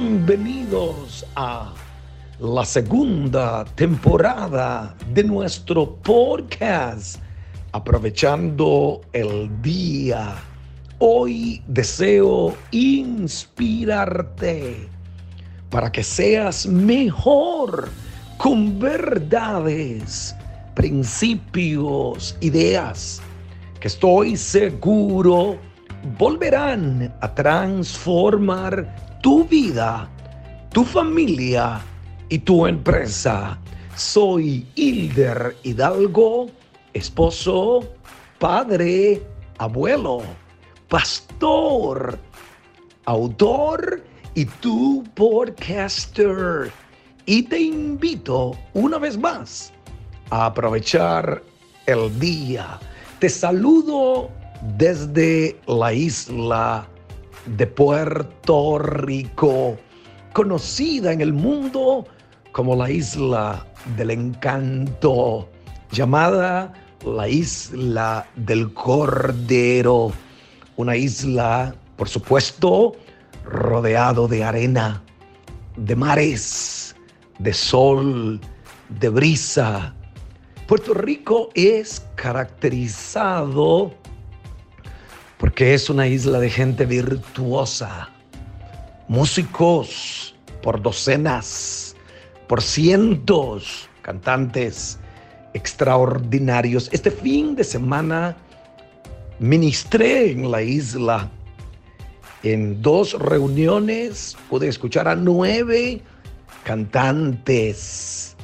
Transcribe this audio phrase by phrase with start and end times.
[0.00, 1.74] bienvenidos a
[2.38, 7.20] la segunda temporada de nuestro podcast,
[7.72, 10.36] aprovechando el día.
[11.00, 13.68] Hoy deseo inspirarte
[15.68, 17.88] para que seas mejor
[18.36, 20.32] con verdades,
[20.76, 23.20] principios, ideas
[23.80, 25.58] que estoy seguro
[26.16, 30.08] volverán a transformar tu vida,
[30.72, 31.80] tu familia
[32.28, 33.58] y tu empresa.
[33.96, 36.48] Soy Hilder Hidalgo,
[36.92, 37.80] esposo,
[38.38, 39.22] padre,
[39.58, 40.22] abuelo,
[40.88, 42.18] pastor,
[43.06, 44.02] autor
[44.34, 46.70] y tu podcaster.
[47.26, 49.72] Y te invito una vez más
[50.30, 51.42] a aprovechar
[51.86, 52.78] el día.
[53.18, 54.30] Te saludo
[54.76, 56.88] desde la isla
[57.46, 59.76] de Puerto Rico,
[60.32, 62.06] conocida en el mundo
[62.52, 65.48] como la isla del encanto,
[65.90, 66.72] llamada
[67.04, 70.12] la isla del Cordero,
[70.76, 72.92] una isla, por supuesto,
[73.44, 75.02] rodeado de arena,
[75.76, 76.94] de mares,
[77.38, 78.40] de sol,
[79.00, 79.94] de brisa.
[80.66, 83.94] Puerto Rico es caracterizado
[85.38, 88.10] porque es una isla de gente virtuosa,
[89.06, 91.96] músicos por docenas,
[92.48, 94.98] por cientos, cantantes
[95.54, 96.88] extraordinarios.
[96.92, 98.36] Este fin de semana
[99.38, 101.30] ministré en la isla.
[102.42, 106.02] En dos reuniones pude escuchar a nueve
[106.64, 108.36] cantantes.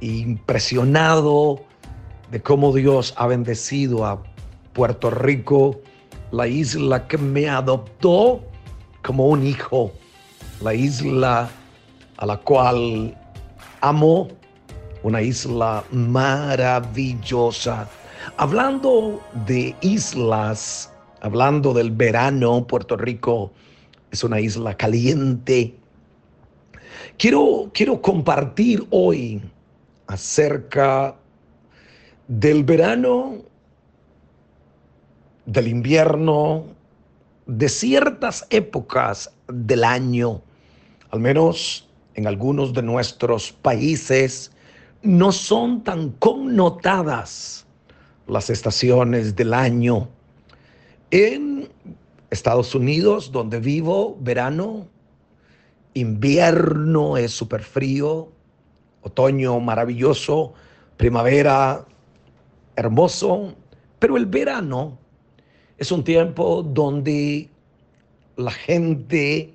[0.00, 1.64] impresionado
[2.30, 4.22] de cómo Dios ha bendecido a
[4.74, 5.80] Puerto Rico,
[6.32, 8.42] la isla que me adoptó
[9.02, 9.92] como un hijo,
[10.60, 11.48] la isla
[12.16, 13.16] a la cual
[13.80, 14.28] amo,
[15.04, 17.88] una isla maravillosa.
[18.36, 23.52] Hablando de islas, hablando del verano, Puerto Rico
[24.10, 25.74] es una isla caliente.
[27.16, 29.40] Quiero, quiero compartir hoy
[30.08, 31.14] acerca
[32.26, 33.53] del verano
[35.46, 36.64] del invierno,
[37.46, 40.42] de ciertas épocas del año,
[41.10, 44.52] al menos en algunos de nuestros países,
[45.02, 47.66] no son tan connotadas
[48.26, 50.08] las estaciones del año.
[51.10, 51.68] En
[52.30, 54.88] Estados Unidos, donde vivo, verano,
[55.92, 58.28] invierno es súper frío,
[59.02, 60.54] otoño maravilloso,
[60.96, 61.84] primavera
[62.76, 63.54] hermoso,
[63.98, 64.98] pero el verano
[65.78, 67.48] es un tiempo donde
[68.36, 69.52] la gente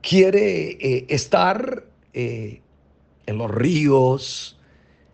[0.00, 2.60] quiere eh, estar eh,
[3.26, 4.58] en los ríos,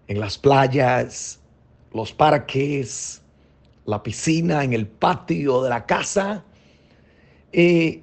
[0.08, 1.40] en las playas,
[1.92, 3.22] los parques,
[3.86, 6.44] la piscina, en el patio de la casa.
[7.52, 8.02] Eh,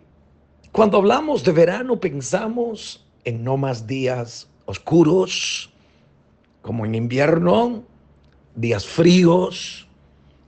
[0.72, 5.72] cuando hablamos de verano pensamos en no más días oscuros,
[6.62, 7.84] como en invierno,
[8.56, 9.87] días fríos,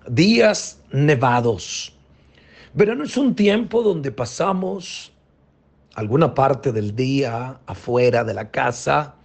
[0.10, 1.94] días nevados.
[2.74, 5.12] Verano es un tiempo donde pasamos
[5.96, 9.16] alguna parte del día afuera de la casa,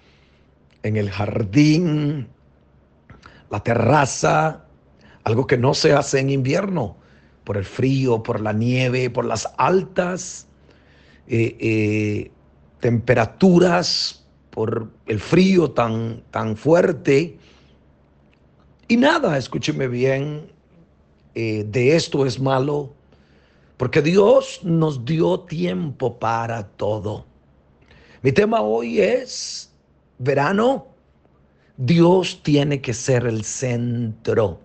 [0.82, 2.28] en el jardín,
[3.50, 4.64] la terraza,
[5.24, 6.96] algo que no se hace en invierno,
[7.44, 10.46] por el frío, por la nieve, por las altas
[11.26, 12.30] eh, eh,
[12.80, 17.38] temperaturas, por el frío tan, tan fuerte.
[18.88, 20.53] Y nada, escúcheme bien,
[21.34, 22.92] eh, de esto es malo,
[23.76, 27.26] porque Dios nos dio tiempo para todo.
[28.22, 29.72] Mi tema hoy es
[30.18, 30.86] verano.
[31.76, 34.60] Dios tiene que ser el centro.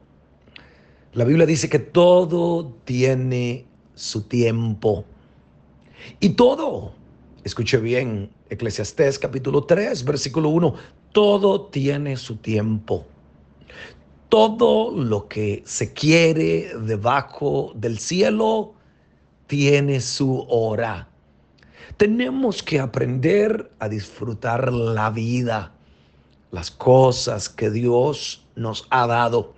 [1.13, 3.65] La Biblia dice que todo tiene
[3.95, 5.05] su tiempo.
[6.19, 6.94] Y todo,
[7.44, 10.75] escuche bien, Eclesiastés capítulo 3, versículo 1,
[11.11, 13.05] todo tiene su tiempo
[14.29, 18.75] todo lo que se quiere debajo del cielo
[19.47, 21.09] tiene su hora.
[21.97, 25.73] Tenemos que aprender a disfrutar la vida,
[26.51, 29.55] las cosas que Dios nos ha dado.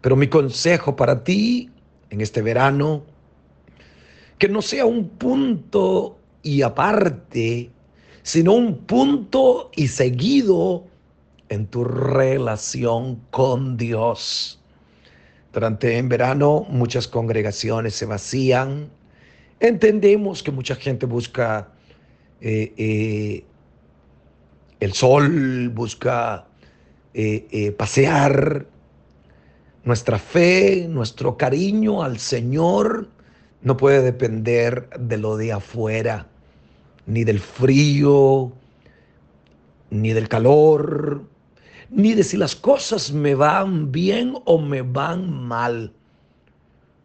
[0.00, 1.70] Pero mi consejo para ti
[2.10, 3.04] en este verano,
[4.38, 7.70] que no sea un punto y aparte,
[8.22, 10.84] sino un punto y seguido
[11.48, 14.60] en tu relación con Dios.
[15.52, 18.90] Durante en verano muchas congregaciones se vacían,
[19.60, 21.68] Entendemos que mucha gente busca
[22.40, 23.44] eh, eh,
[24.80, 26.46] el sol, busca
[27.14, 28.66] eh, pasear.
[29.84, 33.08] Nuestra fe, nuestro cariño al Señor
[33.62, 36.26] no puede depender de lo de afuera,
[37.06, 38.52] ni del frío,
[39.90, 41.22] ni del calor,
[41.90, 45.92] ni de si las cosas me van bien o me van mal.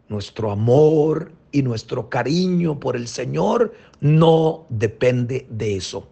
[0.08, 6.08] Nuestro amor y nuestro cariño por el Señor no depende de eso.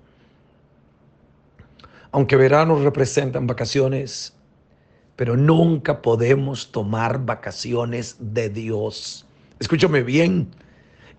[2.12, 4.34] Aunque verano representan vacaciones,
[5.16, 9.26] pero nunca podemos tomar vacaciones de Dios.
[9.58, 10.48] Escúchame bien,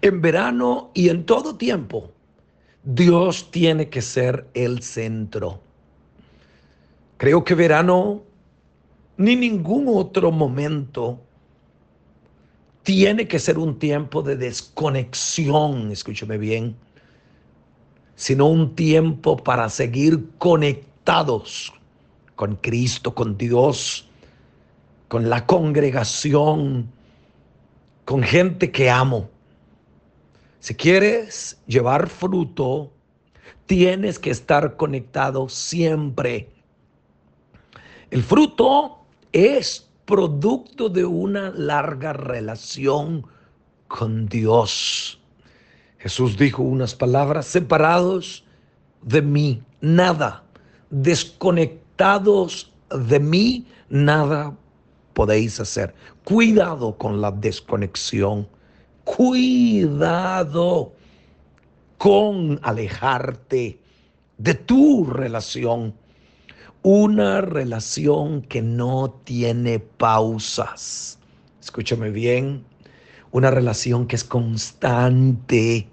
[0.01, 2.11] en verano y en todo tiempo,
[2.83, 5.61] Dios tiene que ser el centro.
[7.21, 8.23] Creo que verano
[9.15, 11.21] ni ningún otro momento
[12.81, 16.75] tiene que ser un tiempo de desconexión, escúcheme bien,
[18.15, 21.71] sino un tiempo para seguir conectados
[22.35, 24.07] con Cristo, con Dios,
[25.07, 26.91] con la congregación,
[28.03, 29.29] con gente que amo.
[30.59, 32.91] Si quieres llevar fruto,
[33.67, 36.49] tienes que estar conectado siempre.
[38.11, 43.25] El fruto es producto de una larga relación
[43.87, 45.17] con Dios.
[45.97, 48.43] Jesús dijo unas palabras, separados
[49.01, 50.43] de mí, nada,
[50.89, 54.57] desconectados de mí, nada
[55.13, 55.95] podéis hacer.
[56.25, 58.45] Cuidado con la desconexión.
[59.05, 60.91] Cuidado
[61.97, 63.79] con alejarte
[64.37, 66.00] de tu relación
[66.83, 71.19] una relación que no tiene pausas.
[71.61, 72.63] Escúchame bien,
[73.31, 75.87] una relación que es constante,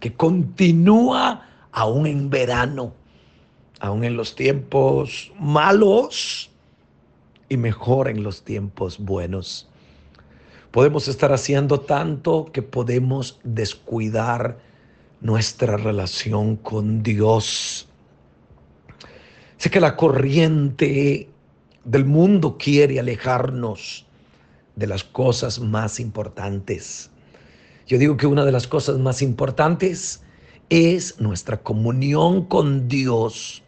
[0.00, 2.92] que continúa aún en verano,
[3.80, 6.50] aún en los tiempos malos
[7.48, 9.68] y mejor en los tiempos buenos.
[10.72, 14.58] Podemos estar haciendo tanto que podemos descuidar
[15.20, 17.88] nuestra relación con Dios.
[19.64, 21.26] Sé que la corriente
[21.84, 24.04] del mundo quiere alejarnos
[24.76, 27.08] de las cosas más importantes.
[27.86, 30.22] Yo digo que una de las cosas más importantes
[30.68, 33.62] es nuestra comunión con Dios.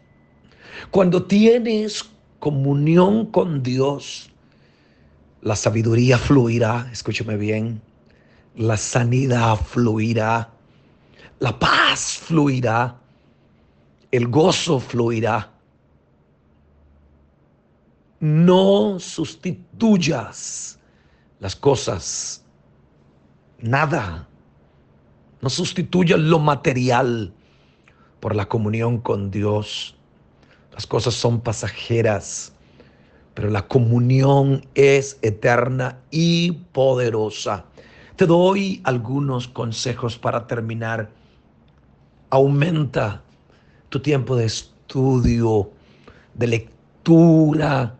[0.91, 2.05] Cuando tienes
[2.37, 4.29] comunión con Dios,
[5.41, 7.81] la sabiduría fluirá, escúchame bien,
[8.55, 10.51] la sanidad fluirá,
[11.39, 12.99] la paz fluirá,
[14.11, 15.56] el gozo fluirá
[18.19, 20.79] no sustituyas
[21.39, 22.43] las cosas,
[23.59, 24.27] nada.
[25.41, 27.31] No sustituyas lo material
[28.19, 29.95] por la comunión con Dios.
[30.73, 32.53] Las cosas son pasajeras,
[33.33, 37.65] pero la comunión es eterna y poderosa.
[38.15, 41.11] Te doy algunos consejos para terminar.
[42.31, 43.21] Aumenta
[43.89, 45.71] tu tiempo de estudio,
[46.33, 47.95] de lectura,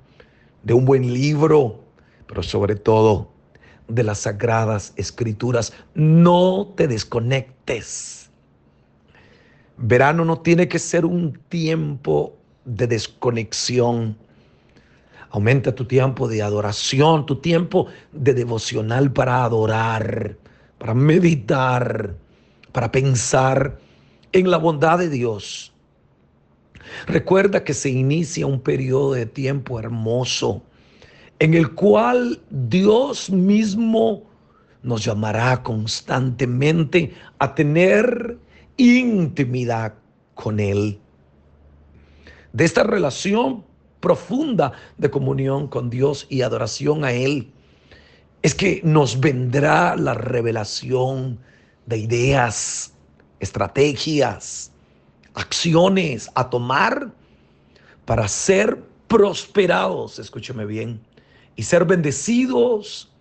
[0.68, 1.80] de un buen libro,
[2.28, 3.32] pero sobre todo
[3.88, 5.72] de las sagradas escrituras.
[5.96, 8.30] No te desconectes.
[9.78, 14.18] Verano no tiene que ser un tiempo de desconexión.
[15.30, 20.36] Aumenta tu tiempo de adoración, tu tiempo de devocional para adorar,
[20.80, 22.14] para meditar,
[22.74, 23.80] para pensar
[24.34, 25.72] en la bondad de Dios
[27.06, 30.64] Recuerda que se inicia un periodo de tiempo hermoso
[31.40, 34.24] en el cual Dios mismo
[34.82, 38.38] nos llamará constantemente a tener
[38.78, 39.96] intimidad
[40.34, 41.00] con Él.
[42.54, 43.66] De esta relación
[44.00, 47.52] profunda de comunión con Dios y adoración a Él,
[48.42, 51.40] es que nos vendrá la revelación
[51.86, 52.94] de ideas,
[53.40, 54.72] estrategias,
[55.38, 57.12] acciones a tomar
[58.06, 61.00] para ser prosperados, escúcheme bien,
[61.56, 63.12] y ser bendecidos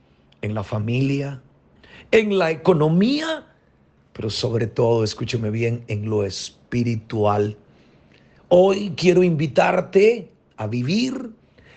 [0.41, 1.43] en la familia,
[2.11, 3.47] en la economía,
[4.15, 7.57] pero sobre todo, escúcheme bien, en lo espiritual.
[8.49, 11.31] Hoy quiero invitarte a vivir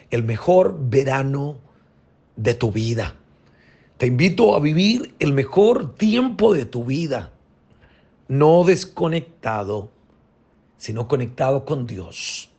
[0.09, 1.57] el mejor verano
[2.37, 3.13] de tu vida.
[3.97, 7.33] Te invito a vivir el mejor tiempo de tu vida,
[8.29, 9.91] no desconectado
[10.79, 12.49] sino conectado con Dios.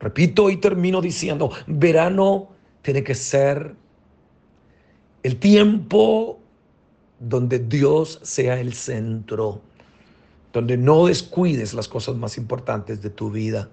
[0.00, 2.48] Repito y termino diciendo, verano
[2.82, 3.76] tiene que ser
[5.22, 6.40] el tiempo
[7.20, 9.60] donde Dios sea el centro,
[10.52, 13.68] donde no descuides las cosas más importantes de tu vida.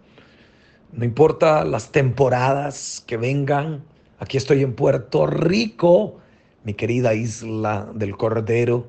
[0.91, 3.83] No importa las temporadas que vengan,
[4.19, 6.19] aquí estoy en Puerto Rico,
[6.63, 8.87] mi querida isla del Cordero,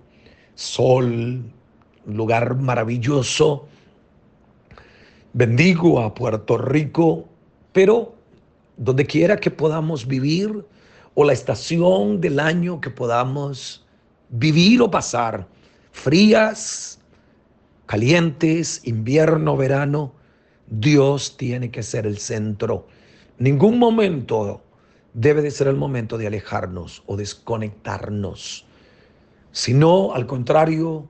[0.54, 1.42] sol,
[2.06, 3.68] lugar maravilloso.
[5.36, 7.28] Bendigo a Puerto Rico,
[7.72, 8.14] pero
[8.76, 10.64] donde quiera que podamos vivir
[11.14, 13.84] o la estación del año que podamos
[14.28, 15.48] vivir o pasar,
[15.90, 17.00] frías,
[17.86, 20.12] calientes, invierno, verano,
[20.68, 22.86] Dios tiene que ser el centro.
[23.38, 24.62] Ningún momento
[25.14, 28.66] debe de ser el momento de alejarnos o desconectarnos,
[29.50, 31.08] sino al contrario,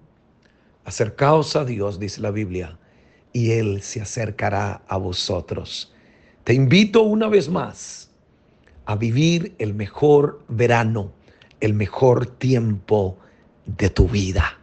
[0.86, 2.78] acercaos a Dios, dice la Biblia,
[3.34, 5.92] y Él se acercará a vosotros.
[6.44, 8.08] Te invito una vez más
[8.86, 11.12] a vivir el mejor verano,
[11.60, 13.18] el mejor tiempo
[13.66, 14.56] de tu vida.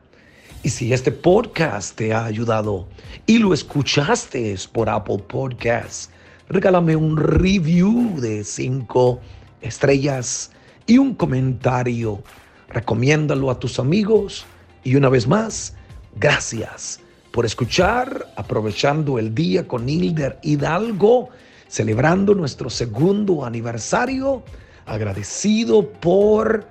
[0.63, 2.87] Y si este podcast te ha ayudado
[3.25, 6.09] y lo escuchaste por Apple Podcasts,
[6.47, 9.19] regálame un review de cinco
[9.59, 10.51] estrellas
[10.87, 12.23] y un comentario.
[12.69, 14.45] Recomiéndalo a tus amigos.
[14.83, 15.75] Y una vez más,
[16.15, 17.01] gracias
[17.31, 21.29] por escuchar, aprovechando el día con Hilder Hidalgo,
[21.67, 24.43] celebrando nuestro segundo aniversario,
[24.85, 26.65] agradecido por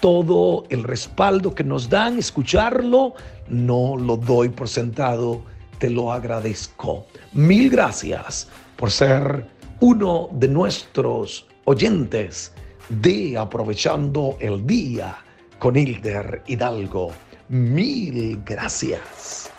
[0.00, 3.14] todo el respaldo que nos dan, escucharlo,
[3.48, 5.42] no lo doy por sentado,
[5.78, 7.06] te lo agradezco.
[7.32, 9.46] Mil gracias por ser
[9.80, 12.52] uno de nuestros oyentes
[12.88, 15.18] de Aprovechando el Día
[15.58, 17.10] con Hilder Hidalgo.
[17.50, 19.50] Mil gracias.